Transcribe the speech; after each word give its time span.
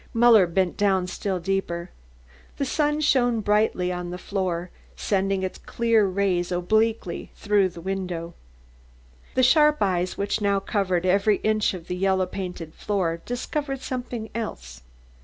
Muller 0.15 0.47
bent 0.47 0.77
down 0.77 1.05
still 1.05 1.39
deeper. 1.39 1.91
The 2.57 2.65
sun 2.65 3.01
shone 3.01 3.39
brightly 3.41 3.91
on 3.91 4.09
the 4.09 4.17
floor, 4.17 4.71
sending 4.95 5.43
its 5.43 5.59
clear 5.59 6.07
rays 6.07 6.51
obliquely 6.51 7.29
through 7.35 7.69
the 7.69 7.81
window. 7.81 8.33
The 9.35 9.43
sharp 9.43 9.77
eyes 9.79 10.17
which 10.17 10.41
now 10.41 10.59
covered 10.59 11.05
every 11.05 11.35
inch 11.43 11.75
of 11.75 11.85
the 11.87 11.95
yellow 11.95 12.25
painted 12.25 12.73
floor 12.73 13.21
discovered 13.27 13.81
something 13.81 14.31
else. 14.33 14.81